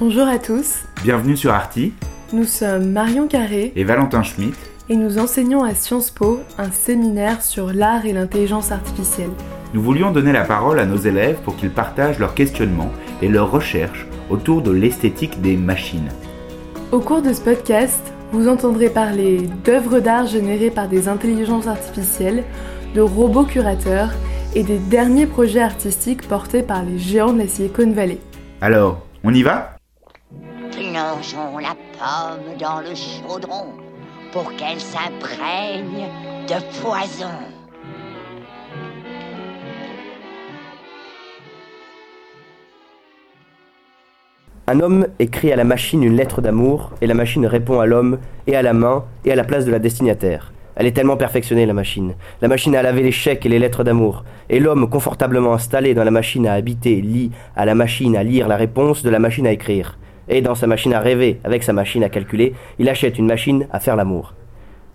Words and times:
Bonjour 0.00 0.28
à 0.28 0.38
tous, 0.38 0.84
Bienvenue 1.02 1.36
sur 1.36 1.52
Arti 1.52 1.92
nous 2.34 2.44
sommes 2.44 2.90
Marion 2.92 3.26
Carré 3.26 3.72
et 3.74 3.84
Valentin 3.84 4.22
Schmitt. 4.22 4.54
et 4.90 4.96
nous 4.96 5.18
enseignons 5.18 5.64
à 5.64 5.72
Sciences 5.74 6.10
Po 6.10 6.40
un 6.58 6.70
séminaire 6.70 7.40
sur 7.40 7.72
l'art 7.72 8.04
et 8.04 8.12
l'intelligence 8.12 8.70
artificielle. 8.70 9.30
Nous 9.72 9.80
voulions 9.80 10.10
donner 10.10 10.32
la 10.32 10.44
parole 10.44 10.78
à 10.78 10.84
nos 10.84 10.98
élèves 10.98 11.38
pour 11.42 11.56
qu'ils 11.56 11.70
partagent 11.70 12.18
leurs 12.18 12.34
questionnements 12.34 12.92
et 13.22 13.28
leurs 13.28 13.50
recherches 13.50 14.06
autour 14.28 14.60
de 14.60 14.70
l'esthétique 14.70 15.40
des 15.40 15.56
machines. 15.56 16.10
Au 16.92 17.00
cours 17.00 17.22
de 17.22 17.32
ce 17.32 17.40
podcast, 17.40 18.12
vous 18.30 18.46
entendrez 18.46 18.90
parler 18.90 19.48
d'œuvres 19.64 20.00
d'art 20.00 20.26
générées 20.26 20.70
par 20.70 20.88
des 20.88 21.08
intelligences 21.08 21.66
artificielles, 21.66 22.44
de 22.94 23.00
robots 23.00 23.44
curateurs 23.44 24.10
et 24.54 24.64
des 24.64 24.78
derniers 24.78 25.26
projets 25.26 25.62
artistiques 25.62 26.28
portés 26.28 26.62
par 26.62 26.82
les 26.84 26.98
géants 26.98 27.32
de 27.32 27.38
la 27.38 27.48
Silicon 27.48 27.90
Valley. 27.90 28.18
Alors, 28.60 29.00
on 29.24 29.32
y 29.32 29.42
va? 29.42 29.77
Plongeons 30.98 31.58
la 31.58 31.76
pomme 31.96 32.56
dans 32.58 32.80
le 32.80 32.92
chaudron 32.92 33.66
pour 34.32 34.50
qu'elle 34.56 34.80
s'imprègne 34.80 36.08
de 36.48 36.80
poison. 36.80 37.30
Un 44.66 44.80
homme 44.80 45.06
écrit 45.20 45.52
à 45.52 45.56
la 45.56 45.62
machine 45.62 46.02
une 46.02 46.16
lettre 46.16 46.40
d'amour, 46.42 46.90
et 47.00 47.06
la 47.06 47.14
machine 47.14 47.46
répond 47.46 47.78
à 47.78 47.86
l'homme, 47.86 48.18
et 48.48 48.56
à 48.56 48.62
la 48.62 48.72
main, 48.72 49.04
et 49.24 49.30
à 49.30 49.36
la 49.36 49.44
place 49.44 49.66
de 49.66 49.70
la 49.70 49.78
destinataire. 49.78 50.52
Elle 50.74 50.86
est 50.86 50.92
tellement 50.92 51.16
perfectionnée, 51.16 51.66
la 51.66 51.74
machine. 51.74 52.14
La 52.42 52.48
machine 52.48 52.74
a 52.74 52.82
lavé 52.82 53.04
les 53.04 53.12
chèques 53.12 53.46
et 53.46 53.48
les 53.48 53.60
lettres 53.60 53.84
d'amour, 53.84 54.24
et 54.48 54.58
l'homme 54.58 54.90
confortablement 54.90 55.54
installé 55.54 55.94
dans 55.94 56.04
la 56.04 56.10
machine 56.10 56.48
à 56.48 56.54
habiter 56.54 57.00
lit 57.00 57.30
à 57.54 57.66
la 57.66 57.76
machine 57.76 58.16
à 58.16 58.24
lire 58.24 58.48
la 58.48 58.56
réponse 58.56 59.04
de 59.04 59.10
la 59.10 59.20
machine 59.20 59.46
à 59.46 59.52
écrire. 59.52 59.96
Et 60.28 60.42
dans 60.42 60.54
sa 60.54 60.66
machine 60.66 60.92
à 60.92 61.00
rêver, 61.00 61.40
avec 61.44 61.62
sa 61.62 61.72
machine 61.72 62.04
à 62.04 62.08
calculer, 62.08 62.54
il 62.78 62.88
achète 62.88 63.18
une 63.18 63.26
machine 63.26 63.66
à 63.70 63.80
faire 63.80 63.96
l'amour. 63.96 64.34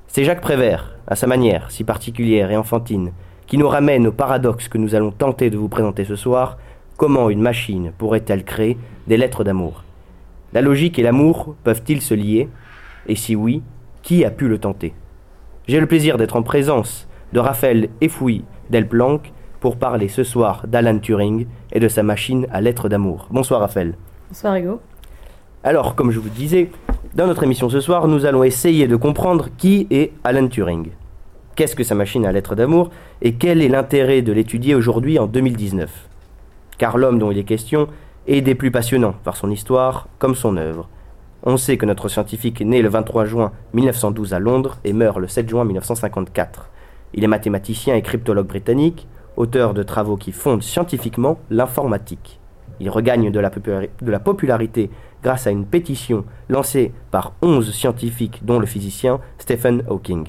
C'est 0.08 0.24
Jacques 0.24 0.42
Prévert, 0.42 0.96
à 1.08 1.16
sa 1.16 1.26
manière 1.26 1.72
si 1.72 1.84
particulière 1.84 2.52
et 2.52 2.58
enfantine, 2.58 3.12
qui 3.48 3.58
nous 3.58 3.68
ramène 3.68 4.08
au 4.08 4.12
paradoxe 4.12 4.68
que 4.68 4.78
nous 4.78 4.94
allons 4.94 5.12
tenter 5.12 5.50
de 5.50 5.58
vous 5.58 5.70
présenter 5.70 6.06
ce 6.06 6.16
soir. 6.16 6.58
Comment 6.98 7.32
une 7.32 7.42
machine 7.42 7.92
pourrait-elle 7.98 8.44
créer 8.44 8.78
des 9.08 9.18
lettres 9.18 9.44
d'amour? 9.44 9.84
La 10.54 10.62
logique 10.62 11.00
et 11.00 11.04
l'amour 11.04 11.56
peuvent-ils 11.64 12.02
se 12.02 12.14
lier? 12.14 12.48
Et 13.08 13.16
si 13.16 13.36
oui, 13.36 13.64
qui 14.04 14.24
a 14.24 14.30
pu 14.30 14.48
le 14.48 14.60
tenter? 14.60 14.94
J'ai 15.68 15.80
le 15.80 15.88
plaisir 15.88 16.18
d'être 16.18 16.36
en 16.36 16.44
présence 16.44 17.08
de 17.34 17.40
Raphaël 17.40 17.90
Efouy 18.02 18.46
Delplanque 18.70 19.34
pour 19.60 19.78
parler 19.78 20.10
ce 20.10 20.24
soir 20.24 20.68
d'Alan 20.68 21.00
Turing 21.00 21.48
et 21.72 21.80
de 21.80 21.88
sa 21.88 22.04
machine 22.04 22.46
à 22.52 22.62
lettres 22.62 22.88
d'amour. 22.88 23.28
Bonsoir 23.32 23.62
Raphaël. 23.62 23.96
Bonsoir 24.30 24.56
Hugo. 24.58 24.80
Alors, 25.66 25.96
comme 25.96 26.12
je 26.12 26.20
vous 26.20 26.28
disais, 26.28 26.70
dans 27.16 27.26
notre 27.26 27.44
émission 27.44 27.70
ce 27.70 27.80
soir, 27.80 28.10
nous 28.10 28.26
allons 28.26 28.44
essayer 28.44 28.86
de 28.86 28.98
comprendre 28.98 29.48
qui 29.58 29.88
est 29.92 30.12
Alan 30.26 30.50
Turing. 30.50 30.90
Qu'est-ce 31.56 31.78
que 31.78 31.86
sa 31.86 31.96
machine 31.96 32.26
à 32.26 32.34
lettres 32.34 32.56
d'amour 32.56 32.90
et 33.22 33.36
quel 33.36 33.62
est 33.62 33.70
l'intérêt 33.70 34.22
de 34.22 34.34
l'étudier 34.34 34.76
aujourd'hui 34.76 35.18
en 35.20 35.26
2019 35.26 36.10
Car 36.78 36.98
l'homme 36.98 37.18
dont 37.18 37.32
il 37.32 37.38
est 37.38 37.46
question 37.46 37.88
est 38.28 38.42
des 38.42 38.56
plus 38.56 38.72
passionnants 38.72 39.16
par 39.24 39.38
son 39.38 39.50
histoire 39.50 40.10
comme 40.20 40.36
son 40.36 40.58
œuvre. 40.58 40.90
On 41.44 41.56
sait 41.56 41.78
que 41.78 41.86
notre 41.86 42.10
scientifique 42.10 42.60
est 42.60 42.82
le 42.82 42.90
23 42.90 43.24
juin 43.24 43.54
1912 43.74 44.34
à 44.34 44.40
Londres 44.40 44.80
et 44.84 44.92
meurt 44.92 45.18
le 45.18 45.30
7 45.30 45.48
juin 45.48 45.64
1954. 45.64 46.70
Il 47.14 47.24
est 47.24 47.28
mathématicien 47.28 47.96
et 47.96 48.02
cryptologue 48.02 48.48
britannique, 48.48 49.08
auteur 49.38 49.74
de 49.74 49.84
travaux 49.84 50.18
qui 50.18 50.34
fondent 50.34 50.62
scientifiquement 50.62 51.40
l'informatique. 51.50 52.42
Il 52.82 52.90
regagne 52.90 53.32
de 53.32 53.40
la 53.40 54.20
popularité 54.20 54.90
grâce 55.24 55.48
à 55.48 55.52
une 55.52 55.66
pétition 55.66 56.26
lancée 56.50 56.92
par 57.12 57.34
11 57.42 57.74
scientifiques 57.74 58.42
dont 58.44 58.60
le 58.60 58.66
physicien 58.66 59.20
Stephen 59.40 59.84
Hawking. 59.90 60.28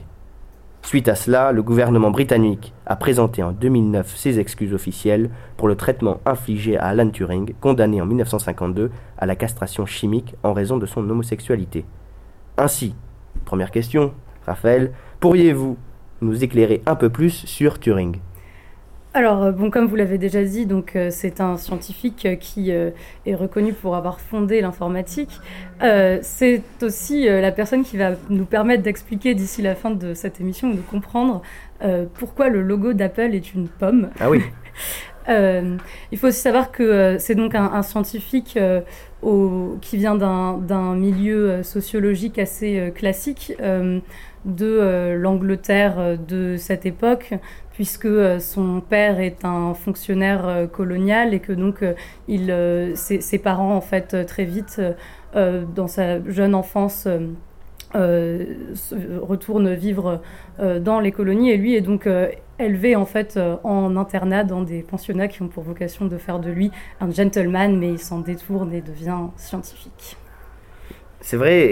Suite 0.82 1.08
à 1.08 1.14
cela, 1.14 1.50
le 1.50 1.62
gouvernement 1.62 2.10
britannique 2.10 2.74
a 2.84 2.94
présenté 2.94 3.42
en 3.42 3.52
2009 3.52 4.16
ses 4.16 4.38
excuses 4.38 4.74
officielles 4.74 5.30
pour 5.56 5.66
le 5.66 5.76
traitement 5.76 6.20
infligé 6.26 6.76
à 6.76 6.88
Alan 6.88 7.08
Turing, 7.08 7.54
condamné 7.60 8.02
en 8.02 8.06
1952 8.06 8.90
à 9.16 9.26
la 9.26 9.34
castration 9.34 9.86
chimique 9.86 10.34
en 10.42 10.52
raison 10.52 10.76
de 10.76 10.84
son 10.84 11.08
homosexualité. 11.08 11.86
Ainsi, 12.58 12.94
première 13.46 13.70
question, 13.70 14.12
Raphaël, 14.46 14.92
pourriez-vous 15.20 15.78
nous 16.20 16.44
éclairer 16.44 16.82
un 16.84 16.96
peu 16.96 17.08
plus 17.08 17.30
sur 17.30 17.80
Turing? 17.80 18.18
Alors, 19.16 19.44
euh, 19.44 19.52
bon, 19.52 19.70
comme 19.70 19.86
vous 19.86 19.94
l'avez 19.94 20.18
déjà 20.18 20.42
dit, 20.42 20.66
donc 20.66 20.96
euh, 20.96 21.08
c'est 21.12 21.40
un 21.40 21.56
scientifique 21.56 22.26
euh, 22.26 22.34
qui 22.34 22.72
euh, 22.72 22.90
est 23.26 23.36
reconnu 23.36 23.72
pour 23.72 23.94
avoir 23.94 24.18
fondé 24.20 24.60
l'informatique. 24.60 25.30
Euh, 25.84 26.18
c'est 26.22 26.62
aussi 26.82 27.26
la 27.26 27.52
personne 27.52 27.84
qui 27.84 27.96
va 27.96 28.12
nous 28.28 28.44
permettre 28.44 28.82
d'expliquer 28.82 29.34
d'ici 29.34 29.62
la 29.62 29.76
fin 29.76 29.92
de 29.92 30.14
cette 30.14 30.40
émission, 30.40 30.70
de 30.70 30.80
comprendre 30.80 31.42
pourquoi 32.14 32.48
le 32.48 32.62
logo 32.62 32.94
d'Apple 32.94 33.34
est 33.34 33.52
une 33.52 33.68
pomme. 33.68 34.08
Ah 34.18 34.30
oui, 34.30 34.40
il 35.28 36.18
faut 36.18 36.28
aussi 36.28 36.40
savoir 36.40 36.70
que 36.72 37.16
c'est 37.18 37.34
donc 37.34 37.54
un, 37.54 37.64
un 37.72 37.82
scientifique 37.82 38.58
au- 39.22 39.76
qui 39.82 39.98
vient 39.98 40.14
d'un 40.14 40.56
d'un 40.56 40.94
milieu 40.94 41.62
sociologique 41.62 42.38
assez 42.38 42.90
classique 42.94 43.52
de 44.44 44.66
euh, 44.66 45.16
l'Angleterre 45.16 45.98
euh, 45.98 46.16
de 46.16 46.56
cette 46.56 46.86
époque, 46.86 47.34
puisque 47.72 48.06
euh, 48.06 48.38
son 48.38 48.80
père 48.80 49.20
est 49.20 49.44
un 49.44 49.74
fonctionnaire 49.74 50.68
colonial 50.72 51.34
et 51.34 51.40
que 51.40 51.52
donc 51.52 51.84
il, 52.28 52.54
ses, 52.94 53.38
parents 53.38 53.74
en 53.74 53.80
fait 53.80 54.24
très 54.26 54.44
vite 54.44 54.80
dans 55.34 55.88
sa 55.88 56.22
jeune 56.30 56.54
enfance 56.54 57.08
euh, 57.96 58.44
retourne 59.20 59.74
vivre 59.74 60.20
dans 60.58 61.00
les 61.00 61.12
colonies 61.12 61.50
et 61.50 61.56
lui 61.56 61.74
est 61.74 61.80
donc 61.80 62.08
élevé 62.58 62.96
en 62.96 63.06
fait 63.06 63.38
en 63.64 63.96
internat 63.96 64.44
dans 64.44 64.62
des 64.62 64.82
pensionnats 64.82 65.28
qui 65.28 65.42
ont 65.42 65.48
pour 65.48 65.64
vocation 65.64 66.06
de 66.06 66.16
faire 66.16 66.38
de 66.38 66.50
lui 66.50 66.70
un 67.00 67.10
gentleman 67.10 67.76
mais 67.76 67.90
il 67.90 67.98
s'en 67.98 68.20
détourne 68.20 68.72
et 68.72 68.80
devient 68.80 69.28
scientifique. 69.36 70.16
C'est 71.24 71.38
vrai, 71.38 71.66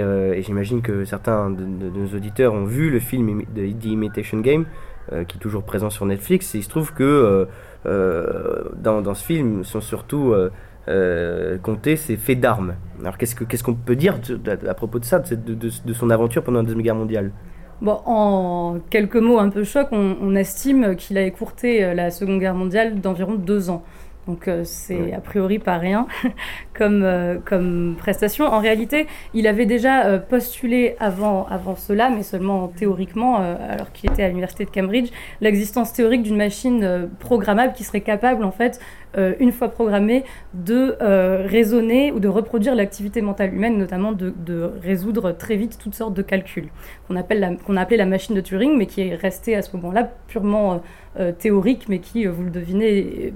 euh, 0.00 0.32
et 0.32 0.42
j'imagine 0.42 0.80
que 0.80 1.04
certains 1.04 1.50
de, 1.50 1.64
nos 1.64 2.06
auditeurs 2.16 2.54
ont 2.54 2.66
vu 2.66 2.88
le 2.88 3.00
film 3.00 3.42
de 3.52 3.66
The 3.66 3.86
Imitation 3.86 4.38
Game, 4.38 4.64
euh, 5.12 5.24
qui 5.24 5.38
est 5.38 5.40
toujours 5.40 5.64
présent 5.64 5.90
sur 5.90 6.06
Netflix, 6.06 6.54
et 6.54 6.58
il 6.58 6.62
se 6.62 6.68
trouve 6.68 6.92
que 6.94 7.48
euh, 7.84 8.64
dans, 8.76 9.12
ce 9.14 9.24
film 9.24 9.64
sont 9.64 9.80
surtout 9.80 10.32
comptés 11.64 11.96
ses 11.96 12.16
faits 12.16 12.38
d'armes. 12.38 12.74
Alors 13.00 13.18
qu'est-ce 13.18 13.34
que- 13.34 13.42
qu'est-ce 13.42 13.64
qu'on 13.64 13.74
peut 13.74 13.96
dire 13.96 14.20
à 14.68 14.74
propos 14.74 15.00
de 15.00 15.04
ça, 15.04 15.18
de, 15.18 15.34
de- 15.34 15.92
son 15.92 16.08
aventure 16.10 16.44
pendant 16.44 16.60
la 16.60 16.62
Deuxième 16.62 16.82
Guerre 16.82 16.94
mondiale? 16.94 17.32
Bon, 17.80 17.98
en 18.06 18.78
quelques 18.88 19.16
mots 19.16 19.40
un 19.40 19.48
peu 19.48 19.64
choc, 19.64 19.88
on, 19.90 20.36
estime 20.36 20.94
qu'il 20.94 21.18
a 21.18 21.22
écourté 21.22 21.92
la 21.92 22.12
Seconde 22.12 22.38
Guerre 22.38 22.54
mondiale 22.54 23.00
d'environ 23.00 23.34
deux 23.34 23.68
ans. 23.68 23.82
Donc 24.28 24.46
euh, 24.46 24.62
c'est 24.64 24.94
Ouais. 24.94 25.12
a 25.14 25.20
priori 25.20 25.58
pas 25.58 25.78
rien 25.78 26.06
comme, 26.74 27.02
euh, 27.02 27.38
comme 27.44 27.96
prestation. 27.98 28.44
En 28.46 28.60
réalité, 28.60 29.06
il 29.34 29.46
avait 29.48 29.66
déjà 29.66 30.04
euh, 30.06 30.18
postulé 30.18 30.94
avant, 31.00 31.46
avant 31.50 31.74
cela, 31.74 32.08
mais 32.08 32.22
seulement 32.22 32.68
théoriquement, 32.68 33.40
euh, 33.40 33.56
alors 33.68 33.90
qu'il 33.92 34.10
était 34.10 34.22
à 34.22 34.28
l'université 34.28 34.64
de 34.64 34.70
Cambridge, 34.70 35.10
l'existence 35.40 35.92
théorique 35.92 36.22
d'une 36.22 36.36
machine 36.36 37.08
programmable 37.18 37.72
qui 37.72 37.82
serait 37.82 38.00
capable, 38.00 38.44
en 38.44 38.52
fait, 38.52 38.80
euh, 39.18 39.34
une 39.40 39.52
fois 39.52 39.68
programmée, 39.68 40.24
de 40.54 40.96
euh, 41.02 41.46
raisonner 41.46 42.12
ou 42.12 42.20
de 42.20 42.28
reproduire 42.28 42.74
l'activité 42.74 43.20
mentale 43.20 43.54
humaine, 43.54 43.78
notamment 43.78 44.12
de, 44.12 44.32
résoudre 44.82 45.32
très 45.32 45.56
vite 45.56 45.78
toutes 45.78 45.94
sortes 45.94 46.14
de 46.14 46.22
calculs 46.22 46.68
qu'on 47.08 47.14
qu'on 47.14 47.76
a 47.76 47.80
appelé 47.80 47.96
la 47.96 48.06
machine 48.06 48.34
de 48.34 48.40
Turing, 48.40 48.76
mais 48.76 48.86
qui 48.86 49.02
est 49.02 49.14
restée 49.14 49.54
à 49.54 49.62
ce 49.62 49.76
moment-là 49.76 50.10
purement 50.28 50.82
euh, 51.18 51.32
théorique, 51.32 51.88
mais 51.88 51.98
qui, 51.98 52.24
vous 52.26 52.44
le 52.44 52.50
devinez, 52.50 53.32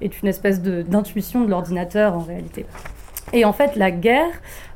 est, 0.00 0.22
une 0.22 0.28
espèce 0.28 0.60
d'intuition 0.62 1.44
de, 1.44 1.50
l'ordinateur 1.50 2.14
en 2.14 2.20
réalité. 2.20 2.66
Et 3.34 3.44
en 3.44 3.52
fait, 3.52 3.74
la 3.74 3.90
guerre, 3.90 4.30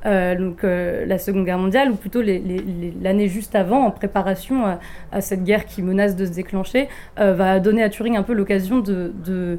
euh, 0.04 0.34
donc 0.34 0.64
euh, 0.64 1.06
la 1.06 1.18
Seconde 1.18 1.44
Guerre 1.44 1.58
mondiale, 1.58 1.92
ou 1.92 1.94
plutôt 1.94 2.20
l'année 2.20 3.28
juste 3.28 3.54
avant, 3.54 3.86
en 3.86 3.92
préparation 3.92 4.78
à, 5.12 5.20
cette 5.20 5.44
guerre 5.44 5.64
qui 5.64 5.80
menace 5.80 6.16
de 6.16 6.26
se 6.26 6.32
déclencher, 6.32 6.88
euh, 7.20 7.34
va 7.34 7.60
donner 7.60 7.84
à 7.84 7.88
Turing 7.88 8.16
un 8.16 8.24
peu 8.24 8.32
l'occasion 8.34 8.80
de, 8.80 9.58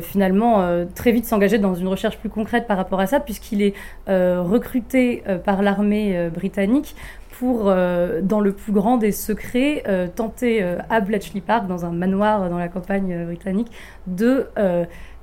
finalement 0.00 0.86
très 0.94 1.12
vite 1.12 1.26
s'engager 1.26 1.58
dans 1.58 1.74
une 1.74 1.88
recherche 1.88 2.16
plus 2.16 2.30
concrète 2.30 2.66
par 2.66 2.78
rapport 2.78 3.00
à 3.00 3.06
ça, 3.06 3.20
puisqu'il 3.20 3.60
est 3.62 3.74
recruté 4.06 5.22
par 5.44 5.62
l'armée 5.62 6.30
britannique 6.32 6.96
pour, 7.30 7.64
dans 7.64 8.40
le 8.40 8.52
plus 8.52 8.72
grand 8.72 8.96
des 8.96 9.12
secrets, 9.12 9.82
tenter 10.14 10.64
à 10.88 11.00
Bletchley 11.00 11.40
Park, 11.40 11.66
dans 11.66 11.84
un 11.84 11.90
manoir 11.90 12.48
dans 12.48 12.58
la 12.58 12.68
campagne 12.68 13.26
britannique, 13.26 13.70
de 14.06 14.46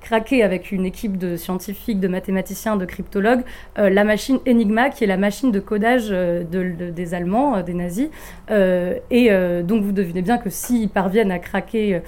craqué 0.07 0.41
avec 0.41 0.71
une 0.71 0.85
équipe 0.85 1.17
de 1.17 1.35
scientifiques, 1.35 1.99
de 1.99 2.07
mathématiciens, 2.07 2.77
de 2.77 2.85
cryptologues, 2.85 3.41
la 3.75 4.03
machine 4.05 4.39
Enigma, 4.47 4.89
qui 4.89 5.03
est 5.03 5.07
la 5.07 5.17
machine 5.17 5.51
de 5.51 5.59
codage 5.59 6.09
des 6.09 7.13
Allemands, 7.13 7.61
des 7.61 7.73
nazis. 7.73 8.07
et 8.49 9.29
donc 9.63 9.83
vous 9.83 9.91
devinez 9.91 10.21
bien 10.21 10.37
que 10.37 10.49
s'ils 10.49 10.89
parviennent 10.89 11.31
à 11.31 11.39
craquer 11.39 12.01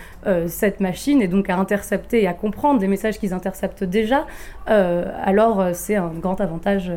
cette 0.48 0.80
machine 0.80 1.22
et 1.22 1.28
donc 1.28 1.50
à 1.50 1.57
intercepter 1.57 2.24
et 2.24 2.28
à 2.28 2.34
comprendre 2.34 2.80
des 2.80 2.88
messages 2.88 3.19
qu'ils 3.19 3.34
interceptent 3.34 3.84
déjà, 3.84 4.25
alors 4.66 5.69
c'est 5.74 5.96
un 5.96 6.13
grand 6.22 6.40
avantage 6.40 6.92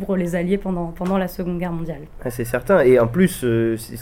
pour 0.00 0.16
les 0.16 0.34
Alliés 0.34 0.58
pendant, 0.58 0.86
pendant 0.86 1.18
la 1.18 1.28
Seconde 1.28 1.58
Guerre 1.58 1.72
mondiale. 1.72 2.02
Ah, 2.24 2.30
c'est 2.30 2.44
certain. 2.44 2.80
Et 2.80 2.98
en 2.98 3.06
plus, 3.06 3.44
euh, 3.44 3.76
si, 3.76 3.96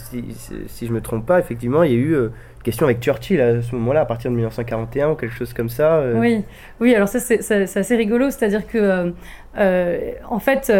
si, 0.67 0.85
je 0.85 0.91
ne 0.91 0.95
me 0.95 1.01
trompe 1.01 1.25
pas, 1.25 1.39
effectivement, 1.39 1.83
il 1.83 1.91
y 1.91 1.95
a 1.95 1.97
eu 1.97 2.13
euh, 2.13 2.29
une 2.57 2.63
question 2.63 2.85
avec 2.85 3.01
Churchill 3.01 3.39
à 3.41 3.61
ce 3.61 3.75
moment-là, 3.75 4.01
à 4.01 4.05
partir 4.05 4.31
de 4.31 4.35
1941 4.35 5.11
ou 5.11 5.15
quelque 5.15 5.35
chose 5.35 5.53
comme 5.53 5.69
ça. 5.69 5.97
Euh. 5.97 6.19
Oui, 6.19 6.43
oui, 6.79 6.95
alors 6.95 7.07
ça 7.07 7.19
c'est 7.19 7.51
assez 7.77 7.95
rigolo, 7.95 8.31
c'est-à-dire 8.31 8.65
que, 8.67 9.13
en 9.55 10.39
fait, 10.39 10.71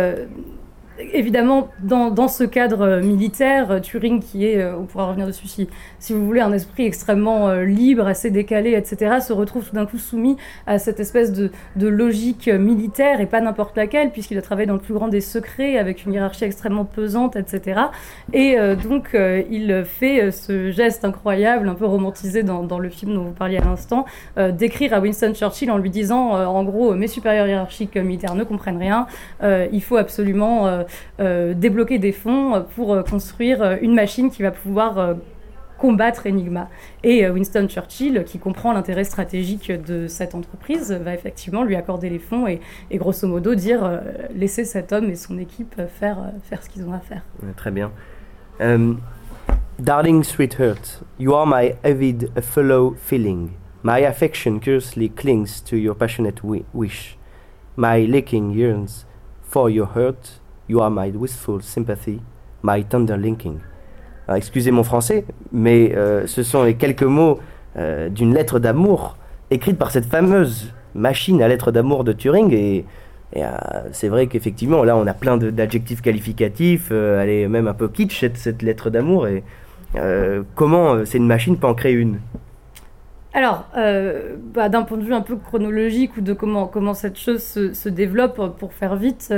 évidemment, 1.14 1.70
dans, 1.82 2.12
dans, 2.12 2.28
ce 2.28 2.44
cadre 2.44 2.82
euh, 2.82 3.02
militaire, 3.02 3.72
euh, 3.72 3.80
Turing, 3.80 4.22
qui 4.22 4.46
est, 4.46 4.62
euh, 4.62 4.78
on 4.78 4.86
pourra 4.86 5.08
revenir 5.08 5.28
dessus 5.28 5.48
si, 5.48 5.68
si 6.00 6.14
vous 6.14 6.26
voulez, 6.26 6.42
un 6.42 6.54
esprit 6.54 6.86
extrêmement 6.86 7.52
libre, 7.54 8.08
assez 8.08 8.32
décalé, 8.32 8.74
etc., 8.74 9.18
se 9.26 9.34
retrouve 9.34 9.68
tout 9.68 9.76
d'un 9.76 9.86
coup 9.86 9.98
soumis 9.98 10.38
à 10.68 10.80
cette 10.80 11.00
espèce 11.00 11.32
de, 11.32 11.52
de 11.76 11.88
logique 11.88 12.48
militaire 12.48 13.22
et 13.22 13.26
pas 13.26 13.42
n'importe 13.42 13.76
laquelle, 13.78 14.12
puisqu'il 14.12 14.38
a 14.38 14.42
travaillé 14.42 14.68
dans 14.68 14.74
le 14.74 14.80
plus 14.80 14.94
grand 14.94 15.08
des 15.08 15.22
secrets, 15.22 15.78
avec 15.78 16.06
une 16.06 16.14
hiérarchie 16.14 16.46
extrêmement 16.46 16.86
pesante, 16.86 17.36
etc. 17.36 17.82
Et 18.34 18.58
donc, 18.84 19.16
il 19.16 19.84
fait 19.86 20.32
ce 20.32 20.72
geste 20.72 21.06
incroyable, 21.06 21.68
un 21.70 21.76
peu 21.76 21.86
romantisé 21.86 22.44
dans, 22.44 22.64
dans 22.64 22.80
le 22.80 22.90
film 22.90 23.14
dont 23.14 23.24
vous 23.24 23.32
parliez 23.32 23.58
à 23.58 23.64
l'instant, 23.64 24.06
d'écrire 24.38 24.94
à 24.94 25.00
Winston 25.00 25.34
Churchill 25.34 25.72
en 25.72 25.78
lui 25.78 25.90
disant, 25.90 26.32
en 26.32 26.64
gros, 26.64 26.94
mes 26.96 27.08
supérieurs 27.08 27.48
hiérarchiques 27.48 27.96
militaires 27.98 28.36
ne 28.36 28.44
comprennent 28.44 28.78
rien, 28.78 29.08
il 29.44 29.82
faut 29.82 29.98
absolument 29.98 30.84
débloquer 31.20 32.00
des 32.00 32.12
fonds 32.12 32.66
pour 32.76 32.94
euh, 32.94 33.04
construire 33.04 33.62
euh, 33.62 33.76
une 33.82 33.94
machine 33.94 34.30
qui 34.30 34.42
va 34.42 34.52
pouvoir 34.52 35.16
combattre 35.78 36.28
Enigma. 36.28 36.68
Et 37.04 37.28
Winston 37.30 37.68
Churchill, 37.70 38.26
qui 38.26 38.38
comprend 38.38 38.74
l'intérêt 38.74 39.06
stratégique 39.06 39.72
de 39.72 40.08
cette 40.08 40.36
entreprise, 40.36 40.92
va 40.92 41.14
effectivement 41.14 41.64
lui 41.64 41.78
accorder 41.78 42.10
les 42.10 42.20
fonds 42.20 42.48
et, 42.48 42.60
grosso 42.96 43.26
modo 43.28 43.56
dire 43.56 44.02
laissez 44.36 44.66
cet 44.66 44.92
homme 44.92 45.10
et 45.10 45.16
son 45.16 45.38
équipe 45.38 45.82
faire, 45.88 46.34
faire 46.44 46.62
ce 46.62 46.70
qu'ils 46.70 46.84
ont 46.84 46.92
à 46.92 47.00
faire. 47.00 47.24
très 47.56 47.72
bien. 47.72 47.92
Darling 49.80 50.26
sweetheart, 50.26 51.02
you 51.18 51.34
are 51.34 51.48
my 51.48 51.74
avid 51.86 52.30
fellow 52.42 52.96
feeling. 52.98 53.52
My 53.82 54.06
affection 54.06 54.60
curiously 54.60 55.08
clings 55.08 55.62
to 55.62 55.78
your 55.78 55.96
passionate 55.96 56.44
wish. 56.74 57.18
My 57.78 58.06
licking 58.06 58.52
yearns 58.52 59.06
for 59.42 59.70
your 59.70 59.88
hurt 59.96 60.42
You 60.70 60.82
are 60.82 60.92
my 60.92 61.10
wistful 61.10 61.64
sympathy, 61.64 62.22
my 62.62 62.84
tender 62.84 63.18
linking. 63.18 63.58
excusez 64.36 64.70
mon 64.70 64.84
français, 64.84 65.26
mais 65.52 65.96
euh, 65.96 66.28
ce 66.28 66.44
sont 66.44 66.64
les 66.64 66.76
quelques 66.76 67.02
mots 67.02 67.40
euh, 67.76 68.10
d'une 68.10 68.36
lettre 68.36 68.60
d'amour 68.60 69.18
écrite 69.50 69.80
par 69.80 69.90
cette 69.90 70.06
fameuse 70.06 70.72
machine 70.94 71.42
à 71.42 71.48
lettres 71.48 71.72
d'amour 71.72 72.04
de 72.04 72.14
Turing. 72.14 72.54
Et, 72.54 72.86
euh, 73.38 73.50
c'est 73.94 74.10
vrai 74.10 74.28
qu'effectivement, 74.28 74.84
là, 74.84 74.96
on 74.96 75.08
a 75.08 75.14
plein 75.16 75.38
d'adjectifs 75.38 76.02
qualificatifs. 76.02 76.92
elle 76.92 77.30
est 77.30 77.48
même 77.48 77.68
un 77.68 77.74
peu 77.74 77.88
kitsch, 77.88 78.20
cette, 78.20 78.38
cette 78.38 78.62
lettre 78.62 78.92
d'amour. 78.92 79.28
Et 79.28 79.44
comment 80.54 81.04
c'est 81.04 81.18
une 81.18 81.26
machine 81.26 81.58
peut 81.58 81.66
en 81.66 81.74
créer 81.74 81.94
une? 81.94 82.20
Alors, 83.34 83.68
bah, 84.54 84.70
d'un 84.70 84.84
point 84.84 84.98
de 84.98 85.04
vue 85.04 85.14
un 85.14 85.22
peu 85.22 85.36
chronologique 85.36 86.18
ou 86.18 86.22
de 86.22 86.34
comment, 86.34 86.68
comment 86.68 86.96
cette 86.96 87.18
chose 87.18 87.44
se, 87.44 87.74
se 87.74 87.90
développe, 87.90 88.58
pour 88.58 88.74
faire 88.74 88.96
vite, 88.96 89.34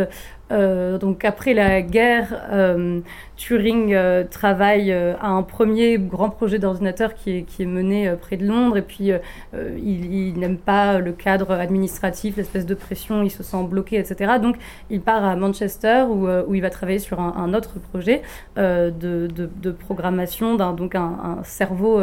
euh, 0.51 0.97
donc 0.97 1.23
après 1.23 1.53
la 1.53 1.81
guerre, 1.81 2.47
euh, 2.51 2.99
Turing 3.37 3.93
euh, 3.93 4.23
travaille 4.29 4.91
à 4.91 5.27
un 5.27 5.43
premier 5.43 5.97
grand 5.97 6.29
projet 6.29 6.59
d'ordinateur 6.59 7.15
qui 7.15 7.37
est, 7.37 7.41
qui 7.43 7.63
est 7.63 7.65
mené 7.65 8.13
près 8.21 8.37
de 8.37 8.45
Londres 8.45 8.77
et 8.77 8.81
puis 8.81 9.11
il, 9.53 10.33
n'aime 10.37 10.57
pas 10.57 10.99
le 10.99 11.11
cadre 11.11 11.51
administratif, 11.51 12.37
l'espèce 12.37 12.65
de 12.65 12.75
pression, 12.75 13.23
il 13.23 13.31
se 13.31 13.43
sent 13.43 13.63
bloqué, 13.63 13.97
etc. 13.97 14.33
Donc 14.41 14.57
il 14.89 15.01
part 15.01 15.23
à 15.23 15.35
Manchester 15.35 16.05
où, 16.09 16.27
où 16.27 16.55
il 16.55 16.61
va 16.61 16.69
travailler 16.69 16.99
sur 16.99 17.19
un, 17.19 17.53
autre 17.53 17.79
projet 17.79 18.21
de, 18.57 18.91
de, 19.27 19.71
programmation 19.71 20.55
d'un 20.55 20.73
donc 20.73 20.95
un, 20.95 21.39
un 21.39 21.43
cerveau 21.43 22.01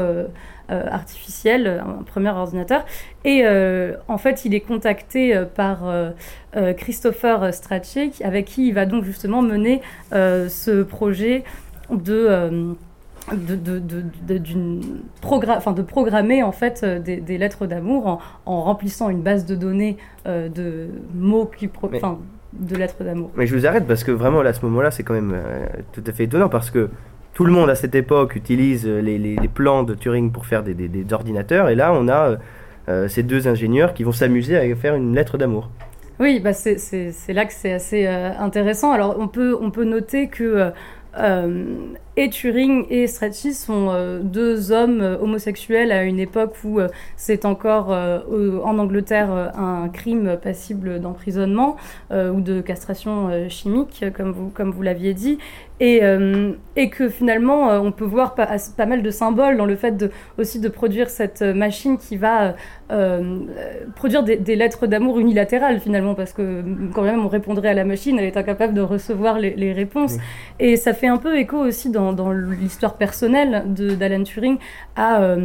artificiel, 0.68 1.82
un 1.86 2.02
premier 2.02 2.30
ordinateur. 2.30 2.84
Et 3.24 3.44
en 4.08 4.18
fait, 4.18 4.44
il 4.44 4.54
est 4.54 4.60
contacté 4.60 5.40
par 5.54 5.84
Christopher 6.76 7.52
Strachey 7.54 8.10
avec 8.22 8.37
avec 8.38 8.46
qui 8.46 8.68
il 8.68 8.74
va 8.74 8.86
donc 8.86 9.04
justement 9.04 9.42
mener 9.42 9.82
euh, 10.12 10.48
ce 10.48 10.82
projet 10.82 11.44
de 11.90 12.26
euh, 12.28 12.72
de, 13.32 13.56
de, 13.56 14.02
programmer 15.82 16.42
en 16.42 16.52
fait 16.52 16.80
euh, 16.82 16.98
des, 16.98 17.38
lettres 17.38 17.66
d'amour 17.66 18.22
en, 18.46 18.62
remplissant 18.62 19.10
une 19.10 19.20
base 19.20 19.44
de 19.44 19.54
données 19.54 19.98
de 20.24 20.88
mots 21.14 21.44
qui 21.44 21.68
de 21.68 22.76
lettres 22.76 23.04
d'amour. 23.04 23.30
Mais 23.36 23.46
je 23.46 23.54
vous 23.54 23.66
arrête 23.66 23.86
parce 23.86 24.02
que 24.02 24.12
vraiment 24.12 24.40
là, 24.40 24.48
à 24.50 24.52
ce 24.54 24.64
moment-là, 24.64 24.90
c'est 24.90 25.02
quand 25.02 25.12
même 25.12 25.36
tout 25.92 26.02
à 26.06 26.12
fait 26.12 26.24
étonnant 26.24 26.48
parce 26.48 26.70
que 26.70 26.88
tout 27.34 27.44
le 27.44 27.52
monde 27.52 27.68
à 27.68 27.74
cette 27.74 27.94
époque 27.94 28.34
utilise 28.34 28.86
les, 28.86 29.18
les, 29.18 29.48
plans 29.48 29.82
de 29.82 29.94
Turing 29.94 30.32
pour 30.32 30.46
faire 30.46 30.62
des, 30.62 30.72
des, 30.72 31.12
ordinateurs 31.12 31.68
et 31.68 31.74
là, 31.74 31.92
on 31.92 32.08
a 32.08 32.38
ces 33.08 33.22
deux 33.22 33.46
ingénieurs 33.46 33.92
qui 33.92 34.04
vont 34.04 34.12
s'amuser 34.12 34.56
à 34.56 34.76
faire 34.76 34.94
une 34.94 35.14
lettre 35.14 35.36
d'amour. 35.36 35.68
Oui, 36.20 36.40
bah 36.40 36.52
c'est 36.52 37.32
là 37.32 37.46
que 37.46 37.52
c'est 37.52 37.72
assez 37.72 38.06
euh, 38.06 38.32
intéressant. 38.38 38.90
Alors 38.90 39.16
on 39.18 39.28
peut, 39.28 39.56
on 39.60 39.70
peut 39.70 39.84
noter 39.84 40.28
que 40.28 40.42
euh, 40.42 40.70
euh, 41.16 41.94
et 42.20 42.30
Turing 42.30 42.84
et 42.90 43.06
Strachey 43.06 43.52
sont 43.52 43.90
euh, 43.90 44.18
deux 44.20 44.72
hommes 44.72 45.00
euh, 45.00 45.16
homosexuels 45.20 45.92
à 45.92 46.02
une 46.02 46.18
époque 46.18 46.54
où 46.64 46.80
c'est 47.16 47.44
encore 47.44 47.90
en 47.90 48.78
Angleterre 48.78 49.30
un 49.30 49.88
crime 49.88 50.36
passible 50.42 51.00
d'emprisonnement 51.00 51.76
ou 52.10 52.40
de 52.40 52.60
castration 52.60 53.48
chimique, 53.48 54.04
comme 54.16 54.32
vous, 54.32 54.48
comme 54.48 54.70
vous 54.70 54.82
l'aviez 54.82 55.14
dit. 55.14 55.38
Et, 55.80 56.00
et, 56.74 56.90
que 56.90 57.08
finalement, 57.08 57.68
on 57.68 57.92
peut 57.92 58.04
voir 58.04 58.34
pas, 58.34 58.48
pas, 58.76 58.86
mal 58.86 59.02
de 59.02 59.10
symboles 59.10 59.56
dans 59.56 59.64
le 59.64 59.76
fait 59.76 59.92
de, 59.92 60.10
aussi 60.38 60.58
de 60.58 60.68
produire 60.68 61.08
cette 61.08 61.42
machine 61.42 61.98
qui 61.98 62.16
va 62.16 62.54
produire 63.94 64.24
des, 64.24 64.56
lettres 64.56 64.86
d'amour 64.86 65.20
unilatérales 65.20 65.80
finalement, 65.80 66.14
parce 66.14 66.32
que 66.32 66.64
quand 66.94 67.02
même 67.02 67.24
on 67.24 67.28
répondrait 67.28 67.68
à 67.68 67.74
la 67.74 67.84
machine, 67.84 68.18
elle 68.18 68.26
est 68.26 68.36
incapable 68.36 68.74
de 68.74 68.80
recevoir 68.80 69.38
les, 69.38 69.54
les 69.54 69.72
réponses. 69.72 70.16
Et 70.58 70.76
ça 70.76 70.92
fait 70.94 71.08
un 71.08 71.18
peu 71.18 71.38
écho 71.38 71.58
aussi 71.58 71.90
dans, 71.90 72.07
dans 72.12 72.32
l'histoire 72.32 72.94
personnelle 72.94 73.64
d'Alan 73.66 74.24
Turing 74.24 74.58
à 74.96 75.36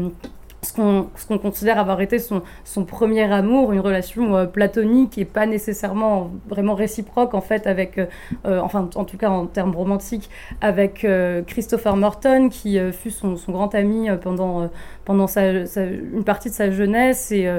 ce 0.63 0.73
qu'on 0.73 1.37
considère 1.37 1.77
avoir 1.77 2.01
été 2.01 2.19
son, 2.19 2.41
son, 2.63 2.85
premier 2.85 3.31
amour, 3.31 3.73
une 3.73 3.79
relation 3.79 4.35
euh, 4.35 4.45
platonique 4.45 5.17
et 5.17 5.25
pas 5.25 5.45
nécessairement 5.45 6.31
vraiment 6.47 6.73
réciproque 6.73 7.33
en 7.33 7.41
fait 7.41 7.67
avec, 7.67 7.97
euh, 7.97 8.05
euh, 8.45 8.59
enfin 8.61 8.89
en 8.95 9.03
tout 9.03 9.17
cas 9.17 9.29
en 9.29 9.45
termes 9.45 9.75
romantiques, 9.75 10.29
avec 10.61 11.05
Christopher 11.47 11.95
Morton 11.95 12.49
qui 12.49 12.79
fut 12.91 13.11
son, 13.11 13.35
son, 13.35 13.51
grand 13.51 13.75
ami 13.75 14.07
pendant, 14.21 14.69
pendant 15.05 15.27
sa, 15.27 15.49
une 15.49 16.23
partie 16.23 16.49
de 16.49 16.53
sa 16.53 16.71
jeunesse 16.71 17.31
et 17.31 17.49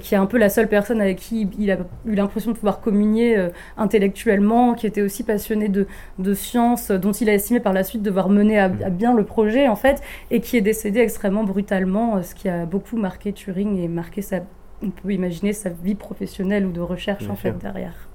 qui 0.00 0.14
est 0.14 0.18
un 0.18 0.26
peu 0.26 0.38
la 0.38 0.48
seule 0.48 0.68
personne 0.68 1.00
avec 1.00 1.18
qui 1.18 1.48
il 1.58 1.70
a 1.70 1.78
eu 2.06 2.14
l'impression 2.14 2.52
de 2.52 2.56
pouvoir 2.56 2.80
communier 2.80 3.48
intellectuellement, 3.76 4.74
qui 4.74 4.86
était 4.86 5.02
aussi 5.02 5.24
passionné 5.24 5.68
de, 5.68 5.86
de 6.18 6.34
sciences, 6.34 6.90
dont 6.90 7.12
il 7.12 7.28
a 7.28 7.34
estimé 7.34 7.60
par 7.60 7.72
la 7.72 7.84
suite 7.84 8.02
devoir 8.02 8.28
mener 8.28 8.58
à, 8.58 8.64
à 8.64 8.90
bien 8.90 9.14
le 9.14 9.24
projet 9.24 9.68
en 9.68 9.76
fait, 9.76 10.00
et 10.30 10.40
qui 10.40 10.56
est 10.56 10.62
décédé 10.62 11.00
extrêmement 11.00 11.44
brutalement, 11.44 12.22
ce 12.22 12.34
qui 12.34 12.48
a 12.48 12.51
beaucoup 12.66 12.96
marqué 12.96 13.32
Turing 13.32 13.78
et 13.78 13.88
marqué 13.88 14.22
sa, 14.22 14.40
on 14.82 14.90
peut 14.90 15.12
imaginer 15.12 15.52
sa 15.52 15.70
vie 15.70 15.94
professionnelle 15.94 16.66
ou 16.66 16.72
de 16.72 16.80
recherche 16.80 17.28
en 17.28 17.36
fait 17.36 17.56
derrière. 17.58 18.08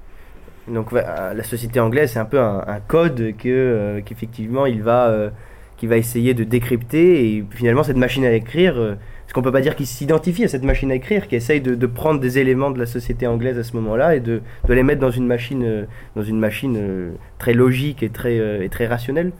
Donc 0.67 0.91
la 0.91 1.43
société 1.43 1.79
anglaise, 1.79 2.11
c'est 2.11 2.19
un 2.19 2.25
peu 2.25 2.39
un, 2.39 2.79
code 2.87 3.33
que 3.37 3.47
euh, 3.47 4.01
qu'effectivement 4.05 4.65
il 4.65 4.83
va 4.83 5.07
euh, 5.07 5.29
qui 5.77 5.87
va 5.87 5.97
essayer 5.97 6.33
de 6.33 6.43
décrypter 6.43 7.35
et 7.35 7.45
finalement 7.51 7.83
cette 7.83 7.97
machine 7.97 8.25
à 8.25 8.31
écrire, 8.31 8.77
euh, 8.77 8.93
est-ce 9.25 9.33
qu'on 9.33 9.41
peut 9.41 9.51
pas 9.51 9.61
dire 9.61 9.75
qu'il 9.75 9.87
s'identifie 9.87 10.43
à 10.43 10.47
cette 10.47 10.63
machine 10.63 10.91
à 10.91 10.95
écrire, 10.95 11.27
qui 11.27 11.35
essaye 11.35 11.61
de, 11.61 11.85
prendre 11.85 12.19
des 12.19 12.39
éléments 12.39 12.71
de 12.71 12.79
la 12.79 12.85
société 12.85 13.27
anglaise 13.27 13.57
à 13.57 13.63
ce 13.63 13.75
moment-là 13.77 14.15
et 14.15 14.19
de, 14.19 14.41
de, 14.67 14.73
les 14.73 14.83
mettre 14.83 14.99
dans 14.99 15.11
une 15.11 15.27
machine 15.27 15.87
dans 16.15 16.23
une 16.23 16.39
machine 16.39 17.13
très 17.37 17.53
logique 17.53 18.03
et 18.03 18.09
très 18.09 18.65
et 18.65 18.69
très 18.69 18.87
rationnelle. 18.87 19.31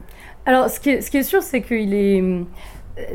Alors 0.46 0.70
ce 0.70 0.80
qui 0.80 0.92
est, 0.92 1.02
ce 1.02 1.12
qui 1.12 1.18
est 1.18 1.24
sûr, 1.24 1.42
c'est 1.42 1.62
qu'il 1.62 1.94
est 1.94 2.24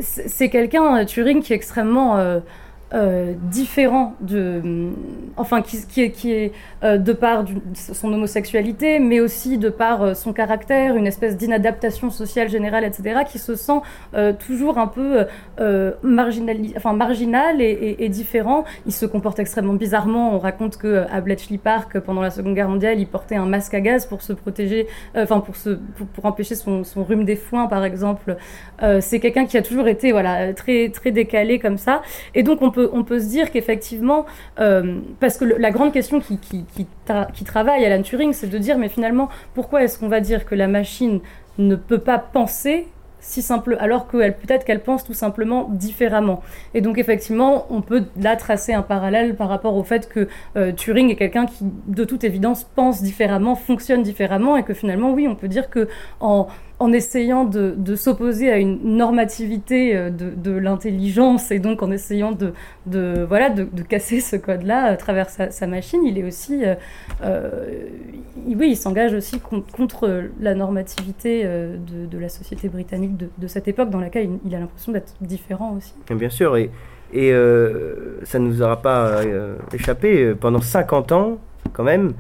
c'est 0.00 0.48
quelqu'un, 0.48 0.96
euh, 0.96 1.04
Turing, 1.04 1.42
qui 1.42 1.52
est 1.52 1.56
extrêmement 1.56 2.40
euh, 2.94 3.12
euh, 3.12 3.34
différent 3.50 4.14
de, 4.20 4.90
enfin 5.36 5.62
qui, 5.62 6.00
est, 6.00 6.10
qui 6.10 6.32
est 6.32 6.52
euh, 6.82 6.98
de 6.98 7.12
par 7.12 7.44
son 7.74 8.12
homosexualité, 8.12 8.98
mais 8.98 9.20
aussi 9.20 9.58
de 9.58 9.68
par 9.70 10.02
euh, 10.02 10.14
son 10.14 10.32
caractère, 10.32 10.96
une 10.96 11.06
espèce 11.06 11.36
d'inadaptation 11.36 12.10
sociale 12.10 12.48
générale, 12.48 12.84
etc., 12.84 13.20
qui 13.30 13.38
se 13.38 13.54
sent 13.54 13.80
toujours 14.38 14.78
un 14.78 14.86
peu 14.86 15.26
marginal, 16.02 16.56
enfin 16.76 16.92
marginal 16.92 17.60
et, 17.60 17.96
et, 17.98 18.08
différent. 18.08 18.64
Il 18.86 18.92
se 18.92 19.06
comporte 19.06 19.38
extrêmement 19.38 19.74
bizarrement. 19.74 20.34
On 20.34 20.38
raconte 20.38 20.76
que 20.76 21.04
à 21.10 21.20
Bletchley 21.20 21.58
Park, 21.58 21.98
pendant 22.00 22.22
la 22.22 22.30
Seconde 22.30 22.54
Guerre 22.54 22.68
mondiale, 22.68 22.98
il 23.00 23.06
portait 23.06 23.36
un 23.36 23.46
masque 23.46 23.74
à 23.74 23.80
gaz 23.80 24.06
pour 24.06 24.22
se 24.22 24.32
protéger, 24.32 24.86
enfin 25.14 25.40
pour 25.40 25.56
se, 25.56 25.70
pour, 25.70 26.06
pour, 26.06 26.26
empêcher 26.26 26.54
son, 26.54 26.84
son, 26.84 27.04
rhume 27.04 27.24
des 27.24 27.36
foins, 27.36 27.66
par 27.66 27.84
exemple. 27.84 28.36
C'est 29.00 29.20
quelqu'un 29.20 29.46
qui 29.46 29.56
a 29.56 29.62
toujours 29.62 29.88
été, 29.88 30.12
voilà, 30.12 30.52
très 30.54 30.90
très 30.90 31.10
décalé 31.10 31.58
comme 31.58 31.78
ça, 31.78 32.02
et 32.34 32.42
donc 32.42 32.62
on 32.62 32.70
peut 32.70 32.81
on 32.92 33.04
peut 33.04 33.20
se 33.20 33.26
dire 33.26 33.50
qu'effectivement, 33.50 34.26
euh, 34.58 35.00
parce 35.20 35.36
que 35.36 35.44
la 35.44 35.70
grande 35.70 35.92
question 35.92 36.20
qui, 36.20 36.38
qui, 36.38 36.64
qui, 36.66 37.44
travaille 37.44 37.84
Alan 37.84 38.02
Turing, 38.02 38.32
c'est 38.32 38.48
de 38.48 38.58
dire, 38.58 38.78
mais 38.78 38.88
finalement, 38.88 39.28
pourquoi 39.54 39.82
est-ce 39.82 39.98
qu'on 39.98 40.08
va 40.08 40.20
dire 40.20 40.44
que 40.46 40.54
la 40.54 40.68
machine 40.68 41.20
ne 41.58 41.76
peut 41.76 41.98
pas 41.98 42.18
penser 42.18 42.86
si 43.24 43.40
simple, 43.40 43.76
alors 43.78 44.10
qu'elle 44.10 44.36
peut-être 44.36 44.64
qu'elle 44.64 44.82
pense 44.82 45.04
tout 45.04 45.14
simplement 45.14 45.68
différemment? 45.70 46.42
Et 46.74 46.80
donc 46.80 46.98
effectivement, 46.98 47.66
on 47.70 47.80
peut 47.80 48.04
là 48.20 48.34
tracer 48.34 48.72
un 48.72 48.82
parallèle 48.82 49.36
par 49.36 49.48
rapport 49.48 49.76
au 49.76 49.84
fait 49.84 50.08
que 50.08 50.28
euh, 50.56 50.72
Turing 50.72 51.08
est 51.10 51.16
quelqu'un 51.16 51.46
qui, 51.46 51.64
de 51.86 52.04
toute 52.04 52.24
évidence, 52.24 52.64
pense 52.74 53.00
différemment, 53.02 53.54
fonctionne 53.54 54.02
différemment, 54.02 54.56
et 54.56 54.64
que 54.64 54.74
finalement, 54.74 55.12
oui, 55.12 55.28
on 55.28 55.36
peut 55.36 55.48
dire 55.48 55.70
que 55.70 55.88
en 56.20 56.48
en 56.82 56.92
essayant 56.92 57.44
de, 57.44 57.94
s'opposer 57.94 58.50
à 58.50 58.58
une 58.58 58.96
normativité 58.96 59.96
euh, 59.96 60.10
de, 60.10 60.50
l'intelligence 60.50 61.52
et 61.52 61.60
donc 61.60 61.80
en 61.80 61.92
essayant 61.92 62.32
de, 62.32 63.24
voilà, 63.24 63.50
de, 63.50 63.82
casser 63.82 64.20
ce 64.20 64.34
code-là 64.34 64.84
à 64.84 64.96
travers 64.96 65.30
sa, 65.30 65.66
machine, 65.68 66.04
il 66.04 66.18
est 66.18 66.24
aussi, 66.24 66.64
euh, 66.64 66.74
euh, 67.22 67.50
oui, 68.46 68.70
il 68.70 68.76
s'engage 68.76 69.14
aussi 69.14 69.38
contre, 69.40 70.24
la 70.40 70.54
normativité 70.54 71.44
de, 71.44 72.18
la 72.18 72.28
société 72.28 72.68
britannique 72.68 73.16
de, 73.16 73.46
cette 73.46 73.68
époque 73.68 73.90
dans 73.90 74.00
laquelle 74.00 74.30
il, 74.44 74.54
a 74.54 74.58
l'impression 74.58 74.90
d'être 74.90 75.14
différent 75.20 75.76
aussi. 75.76 75.94
Bien 76.10 76.30
sûr, 76.30 76.56
et, 76.56 76.70
et 77.12 77.30
ça 78.24 78.38
ne 78.40 78.46
nous 78.48 78.60
aura 78.60 78.82
pas 78.82 79.20
échappé, 79.72 80.34
pendant 80.34 80.60
50 80.60 81.12
ans, 81.12 81.38
quand 81.72 81.84
même, 81.84 82.14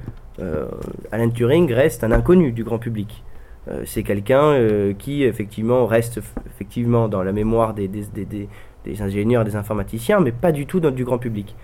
Alan 1.10 1.30
Turing 1.30 1.72
reste 1.72 2.04
un 2.04 2.12
inconnu 2.12 2.52
du 2.52 2.62
grand 2.62 2.78
public. 2.78 3.22
Euh, 3.68 3.82
c'est 3.86 4.02
quelqu'un 4.02 4.42
euh, 4.42 4.92
qui 4.92 5.22
effectivement 5.22 5.86
reste 5.86 6.20
effectivement 6.46 7.08
dans 7.08 7.22
la 7.22 7.32
mémoire 7.32 7.74
des, 7.74 7.86
des, 7.86 8.04
des, 8.12 8.48
des, 8.84 9.02
ingénieurs, 9.02 9.44
des 9.44 9.54
informaticiens, 9.54 10.20
mais 10.20 10.32
pas 10.32 10.50
du 10.50 10.66
tout 10.66 10.80
dans 10.80 10.90
du 10.90 11.04
grand 11.04 11.18
public. 11.18 11.54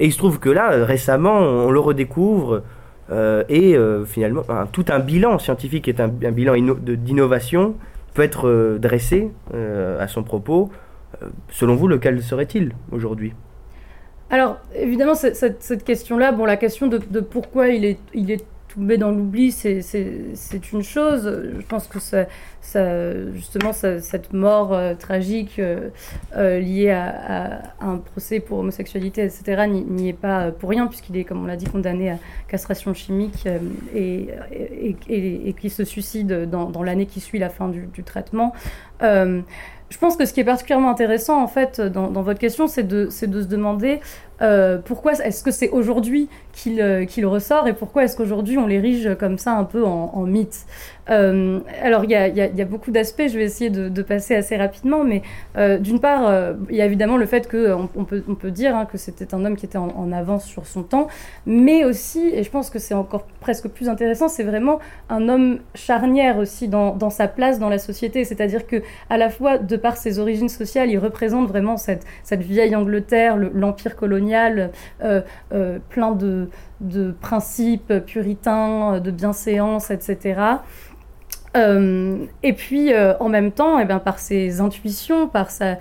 Et 0.00 0.06
il 0.06 0.12
se 0.12 0.18
trouve 0.18 0.40
que 0.40 0.50
là, 0.50 0.84
récemment, 0.84 1.38
on 1.38 1.70
le 1.70 1.80
redécouvre 1.80 2.62
euh, 3.10 3.44
et 3.48 3.76
finalement, 4.04 4.42
tout 4.72 4.84
un 4.88 4.98
bilan 4.98 5.38
scientifique 5.38 5.88
est 5.88 6.00
un, 6.00 6.10
un 6.24 6.32
bilan 6.32 6.54
d'innovation 6.80 7.76
peut 8.12 8.22
être 8.22 8.78
dressé 8.78 9.30
à 9.54 10.08
son 10.08 10.22
propos. 10.22 10.70
selon 11.50 11.76
vous, 11.76 11.88
lequel 11.88 12.22
serait-il 12.22 12.72
aujourd'hui? 12.90 13.32
Alors, 14.28 14.58
évidemment, 14.74 15.14
cette, 15.14 15.62
cette 15.62 15.84
question-là, 15.84 16.32
bon, 16.32 16.44
la 16.44 16.56
question 16.56 16.88
de, 16.88 16.98
de 16.98 17.20
pourquoi 17.20 17.68
il 17.68 17.84
est, 17.84 17.98
il 18.12 18.30
est 18.30 18.44
tomber 18.76 18.98
dans 18.98 19.10
l'oubli, 19.10 19.50
c'est 19.52 20.72
une 20.72 20.82
chose. 20.82 21.24
Je 21.58 21.66
pense 21.66 21.88
que 21.88 21.98
ça, 21.98 22.26
ça 22.60 23.32
justement, 23.32 23.72
cette 23.72 24.32
mort 24.32 24.72
euh, 24.72 24.94
tragique 24.94 25.58
euh, 25.58 25.88
euh, 26.36 26.60
liée 26.60 26.90
à, 26.90 27.62
un 27.80 27.96
procès 27.96 28.40
pour 28.40 28.58
homosexualité, 28.58 29.24
etc., 29.24 29.66
n'y 29.68 30.08
est 30.08 30.12
pas 30.12 30.50
pour 30.52 30.70
rien, 30.70 30.86
puisqu'il 30.86 31.16
est, 31.16 31.24
comme 31.24 31.42
on 31.42 31.46
l'a 31.46 31.56
dit, 31.56 31.66
condamné 31.66 32.10
à 32.10 32.18
castration 32.48 32.92
chimique 32.92 33.48
et, 33.94 34.28
et, 35.08 35.48
et, 35.48 35.52
qui 35.54 35.70
se 35.70 35.84
suicide 35.84 36.48
dans, 36.50 36.70
dans 36.70 36.82
l'année 36.82 37.06
qui 37.06 37.20
suit 37.20 37.38
la 37.38 37.48
fin 37.48 37.68
du, 37.68 38.04
traitement. 38.04 38.52
je 39.00 39.98
pense 39.98 40.16
que 40.16 40.26
ce 40.26 40.32
qui 40.32 40.40
est 40.40 40.44
particulièrement 40.44 40.90
intéressant, 40.90 41.42
en 41.42 41.48
fait, 41.48 41.80
dans, 41.80 42.10
dans 42.10 42.22
votre 42.22 42.38
question, 42.38 42.66
c'est 42.66 42.86
de, 42.86 43.06
de 43.06 43.10
se 43.10 43.46
demander 43.46 44.00
euh, 44.42 44.78
pourquoi 44.84 45.12
est-ce 45.12 45.42
que 45.42 45.50
c'est 45.50 45.70
aujourd'hui 45.70 46.28
qu'il 46.52 46.80
euh, 46.80 47.06
ressort 47.24 47.68
et 47.68 47.72
pourquoi 47.72 48.04
est-ce 48.04 48.16
qu'aujourd'hui 48.16 48.58
on 48.58 48.66
l'érige 48.66 49.14
comme 49.18 49.38
ça 49.38 49.52
un 49.52 49.64
peu 49.64 49.84
en 49.84 50.22
mythe? 50.22 50.66
Euh, 51.08 51.60
alors, 51.82 52.04
il 52.04 52.10
y 52.10 52.14
a, 52.16 52.64
beaucoup 52.64 52.90
d'aspects, 52.90 53.28
je 53.28 53.38
vais 53.38 53.44
essayer 53.44 53.70
de, 53.70 54.02
passer 54.02 54.34
assez 54.34 54.56
rapidement, 54.56 55.04
mais 55.04 55.22
d'une 55.78 56.00
part, 56.00 56.54
il 56.70 56.76
y 56.76 56.80
a 56.80 56.84
évidemment 56.84 57.16
le 57.16 57.26
fait 57.26 57.48
qu'on 57.48 57.88
on 57.96 58.04
peut, 58.04 58.50
dire 58.50 58.76
hein, 58.76 58.86
que 58.86 58.98
c'était 58.98 59.34
un 59.34 59.44
homme 59.44 59.56
qui 59.56 59.66
était 59.66 59.78
en, 59.78 60.12
avance 60.12 60.44
sur 60.44 60.66
son 60.66 60.82
temps, 60.82 61.08
mais 61.46 61.84
aussi, 61.84 62.30
et 62.32 62.42
je 62.42 62.50
pense 62.50 62.70
que 62.70 62.78
c'est 62.78 62.94
encore 62.94 63.24
presque 63.40 63.68
plus 63.68 63.88
intéressant, 63.88 64.28
c'est 64.28 64.44
vraiment 64.44 64.78
un 65.08 65.28
homme 65.28 65.58
charnière 65.74 66.38
aussi 66.38 66.68
dans, 66.68 67.10
sa 67.10 67.28
place 67.28 67.58
dans 67.58 67.68
la 67.68 67.78
société, 67.78 68.24
c'est-à-dire 68.24 68.66
que 68.66 68.82
à 69.10 69.16
la 69.16 69.30
fois, 69.30 69.58
de 69.58 69.76
par 69.76 69.96
ses 69.96 70.18
origines 70.18 70.48
sociales, 70.48 70.90
il 70.90 70.98
représente 70.98 71.48
vraiment 71.48 71.76
cette 71.76 72.04
vieille 72.32 72.74
Angleterre, 72.74 73.36
l'empire 73.36 73.96
colonial, 73.96 74.25
plein 75.88 76.12
de, 76.12 76.48
principes 77.20 77.92
puritains, 78.06 79.00
de 79.00 79.10
bienséance, 79.10 79.90
etc. 79.90 80.58
Euh, 81.56 82.26
et 82.42 82.52
puis, 82.52 82.92
euh, 82.92 83.14
en 83.18 83.28
même 83.28 83.50
temps, 83.50 83.78
eh 83.78 83.84
bien, 83.84 83.98
par 83.98 84.18
ses 84.18 84.60
intuitions, 84.60 85.26
par 85.26 85.50
sa, 85.50 85.78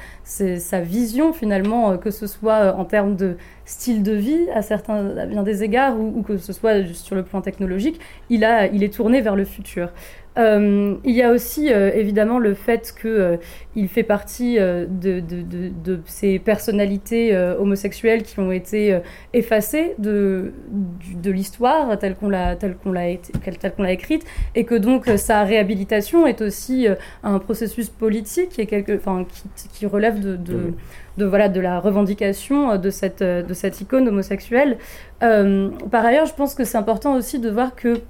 vision 0.81 1.33
finalement, 1.33 1.91
euh, 1.91 1.97
que 1.97 2.11
ce 2.11 2.27
soit 2.27 2.73
en 2.75 2.85
termes 2.85 3.15
de 3.15 3.37
style 3.65 4.01
de 4.01 4.13
vie 4.13 4.47
à 4.53 4.61
certains, 4.61 5.25
bien 5.25 5.43
des 5.43 5.63
égards, 5.63 5.99
ou, 5.99 6.21
que 6.21 6.37
ce 6.37 6.53
soit 6.53 6.85
sur 6.93 7.15
le 7.15 7.23
plan 7.23 7.41
technologique, 7.41 7.99
il 8.29 8.43
est 8.43 8.93
tourné 8.93 9.21
vers 9.21 9.35
le 9.35 9.43
futur. 9.45 9.89
Euh, 10.37 10.95
il 11.05 11.15
y 11.15 11.21
a 11.21 11.31
aussi 11.31 11.71
euh, 11.71 11.91
évidemment 11.93 12.39
le 12.39 12.53
fait 12.55 12.93
qu'il 12.99 13.09
euh, 13.09 13.37
fait 13.87 14.03
partie 14.03 14.57
de, 14.57 14.85
de, 14.89 15.21
de, 15.21 15.71
de, 15.83 16.01
ces 16.05 16.39
personnalités 16.39 17.35
homosexuelles 17.59 18.23
qui 18.23 18.39
ont 18.39 18.51
été 18.51 18.99
effacées 19.33 19.95
de, 19.97 20.53
l'histoire 21.23 21.97
telle 21.99 22.15
qu'on 22.15 22.29
l'a 22.29 22.55
telle 22.55 22.75
qu'on 22.75 22.91
l'a 22.91 23.15
telle 23.41 23.73
qu'on 23.73 23.83
l'a 23.83 23.91
écrite 23.91 24.25
et 24.55 24.65
que 24.65 24.75
donc 24.75 25.07
sa 25.17 25.43
réhabilitation 25.43 26.27
est 26.27 26.41
aussi 26.41 26.87
un 27.23 27.39
processus 27.39 27.89
politique 27.89 28.59
et 28.59 28.65
quelque, 28.65 28.97
enfin, 28.97 29.25
qui, 29.55 29.69
qui 29.69 29.85
relève 29.85 30.19
de, 30.19 30.37
de, 31.17 31.25
voilà, 31.25 31.49
de 31.49 31.59
la 31.59 31.79
revendication 31.79 32.77
de 32.77 32.89
cette, 32.89 33.23
de 33.23 33.53
cette 33.53 33.79
icône 33.81 34.07
homosexuelle. 34.07 34.77
par 35.19 36.05
ailleurs, 36.05 36.25
je 36.25 36.33
pense 36.33 36.55
que 36.55 36.63
c'est 36.63 36.77
important 36.77 37.15
aussi 37.15 37.39
de 37.39 37.49
voir 37.49 37.75
que 37.75 38.01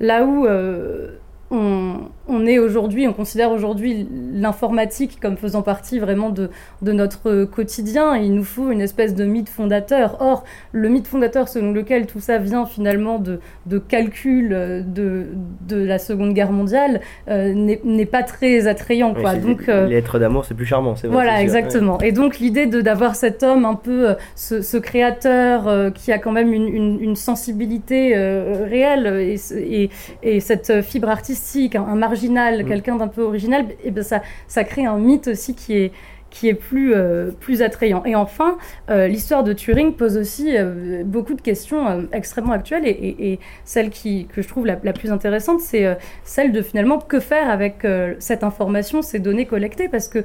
Là 0.00 0.24
où 0.24 0.46
euh, 0.46 1.18
on, 1.50 2.46
est 2.46 2.58
aujourd'hui, 2.58 3.06
on 3.06 3.12
considère 3.12 3.50
aujourd'hui 3.50 4.08
l'informatique 4.32 5.18
comme 5.20 5.36
faisant 5.36 5.62
partie 5.62 5.98
vraiment 5.98 6.30
de, 6.30 6.50
notre 6.82 7.44
quotidien. 7.44 8.16
il 8.16 8.34
nous 8.34 8.44
faut 8.44 8.70
une 8.70 8.80
espèce 8.80 9.14
de 9.14 9.24
mythe 9.24 9.48
fondateur. 9.48 10.16
Or, 10.20 10.44
le 10.72 10.88
mythe 10.88 11.06
fondateur 11.06 11.48
selon 11.48 11.72
lequel 11.72 12.06
tout 12.06 12.20
ça 12.20 12.38
vient 12.38 12.66
finalement 12.66 13.18
de, 13.18 13.40
de 13.66 13.78
calculs 13.78 14.48
de, 14.86 15.26
la 15.70 15.98
Seconde 15.98 16.34
Guerre 16.34 16.52
mondiale 16.52 17.00
euh, 17.28 17.52
n'est 17.54 18.06
pas 18.06 18.22
très 18.22 18.66
attrayant. 18.66 19.14
Quoi. 19.14 19.34
donc, 19.34 19.68
euh, 19.68 19.86
les 19.86 19.96
êtres 19.96 20.18
d'amour, 20.18 20.44
c'est 20.44 20.54
plus 20.54 20.66
charmant. 20.66 20.94
Vrai, 20.94 21.08
voilà, 21.08 21.42
exactement. 21.42 21.98
Et 22.00 22.12
donc 22.12 22.38
l'idée 22.38 22.66
d'avoir 22.66 23.14
cet 23.16 23.42
homme 23.42 23.64
un 23.64 23.74
peu, 23.74 24.10
euh, 24.10 24.14
ce, 24.34 24.76
créateur 24.78 25.92
qui 25.92 26.12
a 26.12 26.18
quand 26.18 26.32
même 26.32 26.52
une, 26.52 27.14
sensibilité 27.14 28.16
réelle 28.16 29.06
et, 29.06 29.90
et 30.22 30.40
cette 30.40 30.82
fibre 30.82 31.08
artistique 31.08 31.33
un, 31.74 31.94
marginal, 31.94 32.64
mm. 32.64 32.68
quelqu'un 32.68 32.96
d'un 32.96 33.08
peu 33.08 33.22
original, 33.22 33.66
et 33.82 33.90
ben 33.90 34.02
ça, 34.02 34.22
ça 34.46 34.64
crée 34.64 34.86
un 34.86 34.98
mythe 34.98 35.28
aussi 35.28 35.54
qui 35.54 35.76
est, 35.76 35.92
qui 36.34 36.48
est 36.48 36.54
plus, 36.54 36.94
euh, 36.94 37.30
plus 37.30 37.62
attrayant. 37.62 38.04
Et 38.04 38.16
enfin, 38.16 38.58
euh, 38.90 39.06
l'histoire 39.06 39.44
de 39.44 39.52
Turing 39.52 39.94
pose 39.94 40.16
aussi 40.16 40.56
euh, 40.56 41.04
beaucoup 41.04 41.34
de 41.34 41.40
questions 41.40 42.08
extrêmement 42.12 42.52
actuelles 42.52 42.86
et, 42.86 43.38
celle 43.64 43.90
qui, 43.90 44.26
que 44.26 44.42
je 44.42 44.48
trouve 44.48 44.66
la, 44.66 44.76
plus 44.76 45.12
intéressante, 45.12 45.60
c'est 45.60 45.96
celle 46.24 46.50
de 46.50 46.60
finalement 46.60 46.98
que 46.98 47.20
faire 47.20 47.48
avec 47.48 47.86
cette 48.18 48.42
information, 48.42 49.00
ces 49.00 49.20
données 49.20 49.46
collectées, 49.46 49.88
parce 49.88 50.08
que 50.08 50.24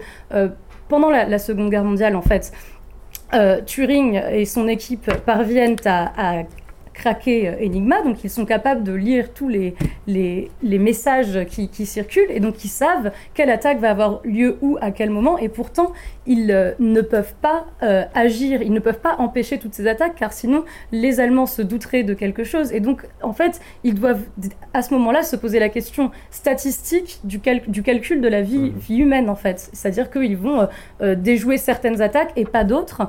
pendant 0.87 1.11
la, 1.11 1.37
Seconde 1.37 1.69
Guerre 1.69 1.83
mondiale, 1.83 2.15
en 2.15 2.21
fait, 2.21 2.51
Turing 3.65 4.19
et 4.31 4.45
son 4.45 4.67
équipe 4.67 5.11
parviennent 5.25 5.77
à 5.85 6.43
craquer 6.99 7.49
Enigma, 7.65 8.01
donc 8.03 8.23
ils 8.23 8.29
sont 8.29 8.45
capables 8.45 8.83
de 8.83 8.93
lire 8.93 9.33
tous 9.33 9.47
les, 9.47 9.73
les, 10.07 10.49
messages 10.79 11.45
qui, 11.49 11.69
qui, 11.69 11.85
circulent, 11.85 12.29
et 12.29 12.39
donc 12.39 12.63
ils 12.65 12.69
savent 12.69 13.11
quelle 13.33 13.49
attaque 13.49 13.79
va 13.79 13.91
avoir 13.91 14.19
lieu 14.23 14.57
où, 14.61 14.77
à 14.81 14.91
quel 14.91 15.09
moment, 15.09 15.37
et 15.37 15.49
pourtant 15.49 15.93
ils 16.27 16.73
ne 16.79 17.01
peuvent 17.01 17.33
pas 17.41 17.65
agir, 18.13 18.61
ils 18.61 18.73
ne 18.73 18.79
peuvent 18.79 18.99
pas 18.99 19.15
empêcher 19.17 19.57
toutes 19.57 19.73
ces 19.73 19.87
attaques, 19.87 20.15
car 20.15 20.33
sinon 20.33 20.65
les 20.91 21.19
Allemands 21.19 21.47
se 21.47 21.61
douteraient 21.61 22.03
de 22.03 22.13
quelque 22.13 22.43
chose, 22.43 22.71
et 22.71 22.81
donc 22.81 23.07
en 23.21 23.33
fait 23.33 23.59
ils 23.83 23.95
doivent 23.95 24.25
à 24.73 24.81
ce 24.81 24.93
moment-là 24.93 25.23
se 25.23 25.35
poser 25.35 25.59
la 25.59 25.69
question 25.69 26.11
statistique 26.29 27.19
du, 27.23 27.39
du 27.67 27.81
calcul 27.81 28.21
de 28.21 28.27
la 28.27 28.41
vie, 28.41 28.71
mmh. 28.71 28.77
vie 28.77 28.97
humaine 28.97 29.29
en 29.29 29.35
fait, 29.35 29.69
c'est-à-dire 29.73 30.11
qu'ils 30.11 30.37
vont 30.37 30.67
déjouer 31.01 31.57
certaines 31.57 32.01
attaques 32.01 32.33
et 32.35 32.45
pas 32.45 32.63
d'autres, 32.63 33.07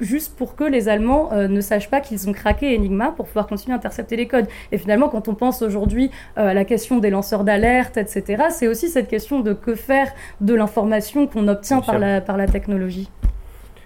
juste 0.00 0.36
pour 0.36 0.54
que 0.54 0.64
les 0.64 0.88
Allemands 0.88 1.32
euh, 1.32 1.48
ne 1.48 1.60
sachent 1.60 1.90
pas 1.90 2.00
qu'ils 2.00 2.28
ont 2.28 2.32
craqué 2.32 2.76
Enigma 2.76 2.97
pour 3.06 3.26
pouvoir 3.26 3.46
continuer 3.46 3.74
à 3.74 3.76
intercepter 3.76 4.16
les 4.16 4.26
codes. 4.26 4.46
Et 4.72 4.78
finalement, 4.78 5.08
quand 5.08 5.28
on 5.28 5.34
pense 5.34 5.62
aujourd'hui 5.62 6.10
euh, 6.36 6.48
à 6.48 6.54
la 6.54 6.64
question 6.64 6.98
des 6.98 7.10
lanceurs 7.10 7.44
d'alerte, 7.44 7.96
etc., 7.96 8.44
c'est 8.50 8.68
aussi 8.68 8.88
cette 8.88 9.08
question 9.08 9.40
de 9.40 9.52
que 9.52 9.74
faire 9.74 10.08
de 10.40 10.54
l'information 10.54 11.26
qu'on 11.26 11.48
obtient 11.48 11.80
par 11.80 11.98
la, 11.98 12.20
par 12.20 12.36
la 12.36 12.46
technologie. 12.46 13.10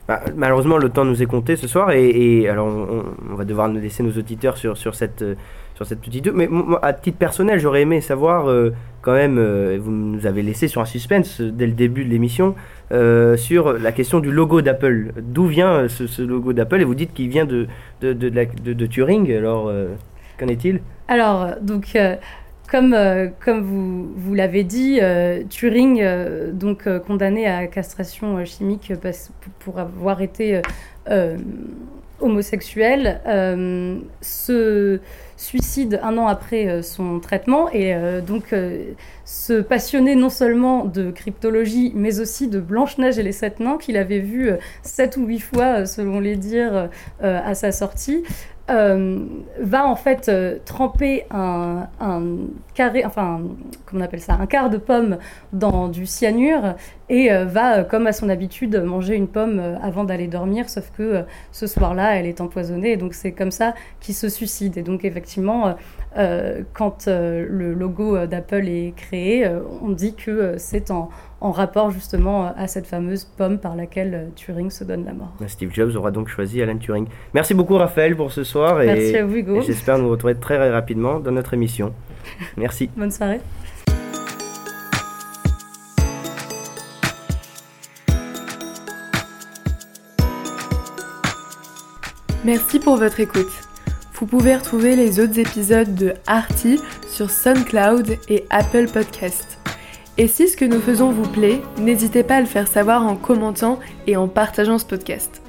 Bah, 0.09 0.21
malheureusement, 0.35 0.79
le 0.79 0.89
temps 0.89 1.05
nous 1.05 1.23
est 1.23 1.27
compté 1.27 1.55
ce 1.57 1.69
soir 1.69 1.93
et, 1.93 2.49
alors 2.49 2.67
on, 2.67 3.35
va 3.35 3.45
devoir 3.45 3.69
nous 3.69 3.81
laisser 3.81 4.03
nos 4.03 4.11
auditeurs 4.13 4.57
sur, 4.57 4.77
sur 4.77 4.95
cette 4.97 5.25
sur 5.75 5.87
cette 5.87 6.01
petite. 6.01 6.33
Mais 6.33 6.49
à 6.83 6.93
titre 6.93 7.19
personnel, 7.19 7.59
j'aurais 7.59 7.83
aimé 7.83 8.01
savoir 8.01 8.49
euh, 8.49 8.73
quand 9.03 9.13
même. 9.13 9.39
vous 9.77 9.91
nous 9.91 10.27
avez 10.27 10.43
laissé 10.43 10.69
sur 10.69 10.81
un 10.81 10.87
suspense 10.87 11.41
dès 11.41 11.67
le 11.67 11.73
début 11.73 12.05
de 12.05 12.11
l'émission. 12.11 12.55
Euh, 12.93 13.39
sur 13.39 13.73
la 13.73 13.91
question 13.91 14.21
du 14.21 14.31
logo 14.31 14.61
d'Apple. 14.61 15.13
D'où 15.17 15.47
vient 15.47 15.73
euh, 15.73 15.89
ce, 15.89 16.21
logo 16.21 16.53
d'Apple 16.53 16.83
Et 16.83 16.85
vous 16.85 16.95
dites 16.95 17.15
qu'il 17.15 17.31
vient 17.31 17.47
de, 17.47 17.67
de, 18.03 18.13
de, 18.13 18.87
Turing. 18.87 19.35
Alors, 19.35 19.69
euh, 19.69 19.89
qu'en 20.39 20.49
est-il? 20.49 20.81
Alors, 21.09 21.57
donc. 21.63 21.97
comme, 22.71 22.97
comme 23.45 23.61
vous, 23.63 24.13
vous 24.17 24.35
l'avez 24.35 24.65
dit, 24.65 24.99
Turing, 25.51 26.03
donc 26.53 26.89
condamné 27.01 27.47
à 27.47 27.67
castration 27.67 28.43
chimique 28.47 28.93
pour 29.59 29.79
avoir 29.79 30.23
été 30.23 30.63
homosexuel, 32.21 33.21
se 34.23 35.01
suicide 35.43 36.01
un 36.03 36.17
an 36.19 36.29
après 36.29 36.69
euh, 36.69 36.83
son 36.83 37.19
traitement 37.19 37.69
et 37.71 37.95
euh, 37.95 38.21
donc 38.21 38.53
euh, 38.53 38.93
se 39.25 39.61
passionner 39.61 40.15
non 40.15 40.31
seulement 40.31 40.85
de 40.85 41.11
cryptologie 41.11 41.93
mais 41.95 42.21
aussi 42.21 42.49
de 42.49 42.61
Blanche-Neige 42.61 43.19
et 43.19 43.23
les 43.23 43.33
Sept 43.33 43.59
Nains 43.59 43.79
qu'il 43.79 43.97
avait 43.97 44.21
vu 44.21 44.51
sept 44.83 45.17
ou 45.17 45.27
huit 45.27 45.41
fois 45.41 45.85
selon 45.85 46.21
les 46.21 46.37
dires 46.37 46.89
à 47.21 47.55
sa 47.55 47.73
sortie. 47.73 48.25
Va 48.73 49.87
en 49.87 49.97
fait 49.97 50.31
tremper 50.65 51.25
un, 51.31 51.89
carré, 52.75 53.05
enfin, 53.05 53.43
comment 53.87 54.03
on 54.03 54.05
appelle 54.05 54.21
ça, 54.21 54.35
un 54.41 54.47
quart 54.47 54.71
de 54.71 54.79
pomme 54.79 55.19
dans 55.53 55.89
du 55.89 56.07
cyanure 56.07 56.75
et 57.09 57.29
va, 57.45 57.85
comme 57.85 58.07
à 58.07 58.13
son 58.13 58.29
habitude, 58.29 58.77
manger 58.83 59.15
une 59.15 59.29
pomme 59.29 59.61
avant 59.83 60.05
d'aller 60.05 60.29
dormir, 60.29 60.69
sauf 60.69 60.91
que 60.97 61.25
ce 61.51 61.67
soir-là, 61.67 62.17
elle 62.17 62.27
est 62.27 62.41
empoisonnée, 62.41 62.93
et 62.93 62.97
donc 62.97 63.15
c'est 63.15 63.33
comme 63.33 63.51
ça 63.51 63.75
qu'il 64.01 64.15
se 64.15 64.29
suicide. 64.29 64.77
Et 64.77 64.83
donc 64.83 65.05
effectivement, 65.05 65.69
euh, 65.69 65.73
euh, 66.17 66.63
quand 66.73 67.09
euh, 67.09 67.47
le 67.49 67.75
logo 67.75 68.27
d'Apple 68.27 68.69
est 68.69 68.95
créé, 68.97 69.49
on 69.83 69.91
dit 69.91 70.15
que 70.15 70.57
c'est 70.59 70.91
en, 70.91 71.11
rapport 71.51 71.91
justement 71.91 72.53
à 72.57 72.67
cette 72.69 72.87
fameuse 72.87 73.25
pomme 73.25 73.59
par 73.59 73.75
laquelle 73.75 74.31
Turing 74.37 74.71
se 74.71 74.85
donne 74.85 75.05
la 75.05 75.13
mort. 75.13 75.33
Steve 75.49 75.73
Jobs 75.73 75.97
aura 75.97 76.11
donc 76.11 76.29
choisi 76.29 76.63
Alan 76.63 76.77
Turing. 76.79 77.07
Merci 77.35 77.55
beaucoup 77.55 77.75
Raphaël 77.77 78.17
pour 78.17 78.31
ce 78.31 78.45
soir 78.45 78.77
Merci 78.77 79.17
à 79.17 79.25
vous 79.25 79.37
Hugo. 79.37 79.57
et 79.57 79.63
j'espère 79.63 79.99
nous 79.99 80.09
retrouver 80.09 80.37
très 80.37 80.71
rapidement 80.71 81.19
dans 81.19 81.33
notre 81.33 81.55
émission. 81.55 81.93
Merci. 82.57 82.89
Bonne 82.97 83.11
soirée. 83.11 83.41
Merci 92.45 92.81
pour 92.81 92.97
votre 92.97 93.21
écoute. 93.21 93.51
Vous 94.15 94.27
pouvez 94.27 94.57
retrouver 94.57 94.97
les 94.97 95.21
autres 95.21 95.39
épisodes 95.39 95.95
de 95.95 96.15
Arty 96.27 96.81
sur 97.09 97.31
SoundCloud 97.31 98.19
et 98.29 98.45
Apple 98.51 98.87
Podcast. 98.93 99.62
Et 100.19 100.29
si 100.29 100.49
ce 100.49 100.57
que 100.57 100.65
nous 100.65 100.81
faisons 100.81 101.11
vous 101.11 101.29
plaît, 101.29 101.61
n'hésitez 101.79 102.23
pas 102.23 102.37
à 102.37 102.41
le 102.41 102.47
faire 102.47 102.69
savoir 102.69 103.07
en 103.07 103.17
commentant 103.17 103.79
et 104.07 104.17
en 104.17 104.29
partageant 104.29 104.79
ce 104.79 104.85
podcast. 104.85 105.42